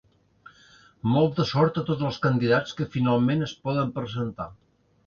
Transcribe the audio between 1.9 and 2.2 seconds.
tots els